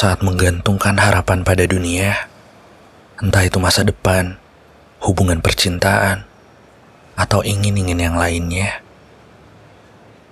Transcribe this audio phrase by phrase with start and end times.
[0.00, 2.24] saat menggantungkan harapan pada dunia,
[3.20, 4.40] entah itu masa depan,
[5.04, 6.24] hubungan percintaan,
[7.20, 8.80] atau ingin-ingin yang lainnya.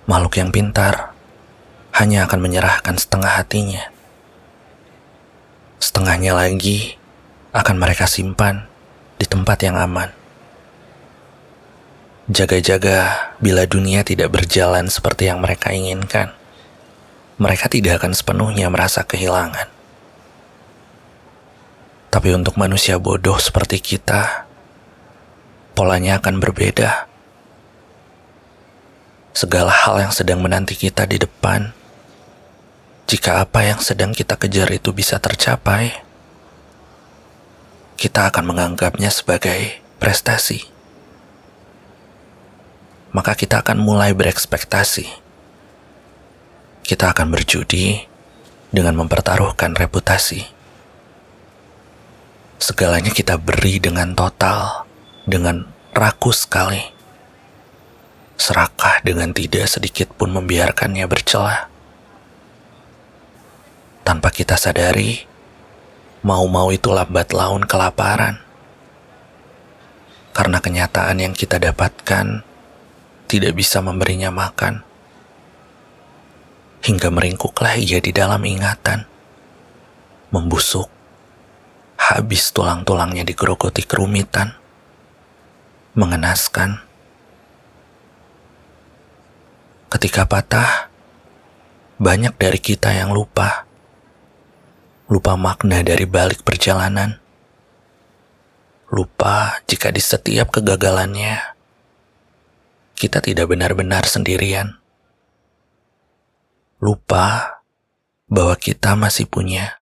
[0.09, 1.13] Makhluk yang pintar
[1.93, 3.93] hanya akan menyerahkan setengah hatinya.
[5.77, 6.97] Setengahnya lagi
[7.53, 8.65] akan mereka simpan
[9.21, 10.09] di tempat yang aman.
[12.25, 16.38] Jaga-jaga bila dunia tidak berjalan seperti yang mereka inginkan
[17.39, 19.71] mereka tidak akan sepenuhnya merasa kehilangan.
[22.11, 24.43] Tapi untuk manusia bodoh seperti kita,
[25.71, 27.07] polanya akan berbeda.
[29.31, 31.71] Segala hal yang sedang menanti kita di depan,
[33.07, 35.95] jika apa yang sedang kita kejar itu bisa tercapai,
[37.95, 40.67] kita akan menganggapnya sebagai prestasi.
[43.15, 45.28] Maka kita akan mulai berekspektasi
[46.89, 48.01] kita akan berjudi
[48.73, 50.41] dengan mempertaruhkan reputasi.
[52.57, 54.89] Segalanya kita beri dengan total,
[55.21, 56.81] dengan rakus sekali.
[58.41, 61.69] Serakah dengan tidak sedikit pun membiarkannya bercelah.
[64.01, 65.29] Tanpa kita sadari,
[66.25, 68.41] mau-mau itu lambat laun kelaparan.
[70.33, 72.41] Karena kenyataan yang kita dapatkan
[73.29, 74.88] tidak bisa memberinya makan
[76.83, 79.03] hingga meringkuklah ia di dalam ingatan.
[80.29, 80.87] Membusuk,
[81.99, 84.55] habis tulang-tulangnya digerogoti kerumitan,
[85.97, 86.79] mengenaskan.
[89.89, 90.93] Ketika patah,
[91.97, 93.65] banyak dari kita yang lupa.
[95.09, 97.17] Lupa makna dari balik perjalanan.
[98.93, 101.57] Lupa jika di setiap kegagalannya,
[102.93, 104.78] kita tidak benar-benar sendirian
[106.79, 107.59] lupa
[108.31, 109.83] bahwa kita masih punya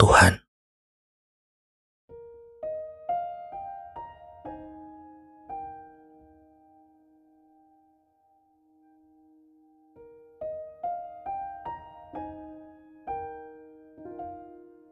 [0.00, 0.40] Tuhan.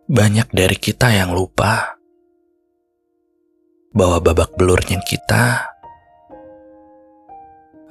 [0.07, 1.99] Banyak dari kita yang lupa
[3.91, 5.73] bahwa babak belurnya kita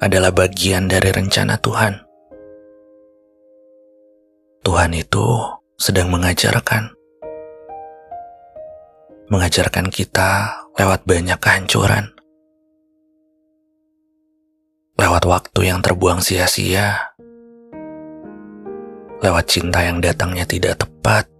[0.00, 2.05] adalah bagian dari rencana Tuhan.
[4.66, 5.22] Tuhan itu
[5.78, 6.90] sedang mengajarkan.
[9.30, 12.10] Mengajarkan kita lewat banyak kehancuran.
[14.98, 17.14] Lewat waktu yang terbuang sia-sia.
[19.22, 21.30] Lewat cinta yang datangnya tidak tepat.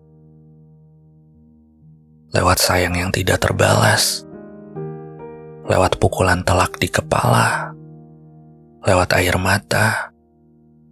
[2.30, 4.22] Lewat sayang yang tidak terbalas.
[5.66, 7.74] Lewat pukulan telak di kepala.
[8.86, 10.14] Lewat air mata,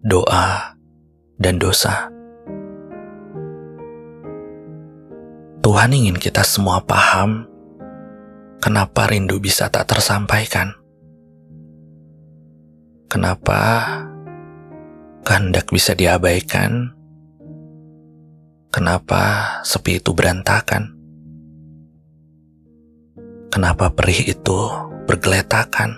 [0.02, 0.74] doa,
[1.38, 2.13] dan dosa.
[5.64, 7.48] Tuhan ingin kita semua paham
[8.60, 10.76] kenapa rindu bisa tak tersampaikan.
[13.08, 13.88] Kenapa
[15.24, 16.92] kehendak bisa diabaikan?
[18.68, 19.20] Kenapa
[19.64, 20.92] sepi itu berantakan?
[23.48, 24.60] Kenapa perih itu
[25.08, 25.96] bergeletakan?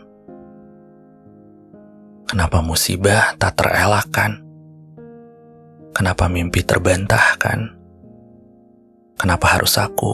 [2.30, 4.46] Kenapa musibah tak terelakkan?
[5.90, 7.75] Kenapa mimpi terbantahkan?
[9.16, 10.12] Kenapa harus aku?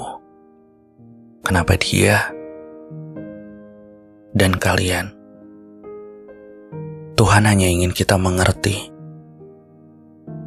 [1.43, 2.31] Kenapa dia?
[4.31, 5.11] Dan kalian?
[7.19, 8.95] Tuhan hanya ingin kita mengerti.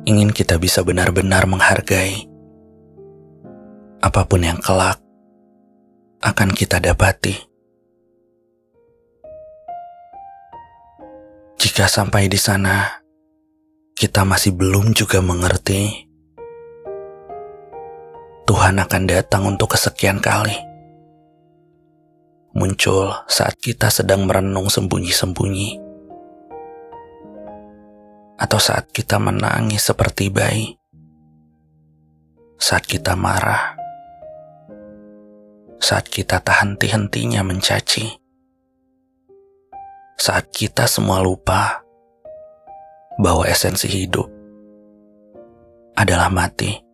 [0.07, 2.31] Ingin kita bisa benar-benar menghargai
[4.05, 5.01] apa pun yang kelak
[6.21, 7.35] akan kita dapati.
[11.57, 13.01] Jika sampai di sana
[13.97, 16.05] kita masih belum juga mengerti,
[18.65, 20.57] Tuhan akan datang untuk kesekian kali.
[22.57, 25.77] Muncul saat kita sedang merenung sembunyi-sembunyi.
[28.41, 30.73] Atau saat kita menangis seperti bayi.
[32.57, 33.77] Saat kita marah.
[35.77, 38.17] Saat kita tak henti-hentinya mencaci.
[40.17, 41.85] Saat kita semua lupa
[43.21, 44.25] bahwa esensi hidup
[45.93, 46.84] adalah mati.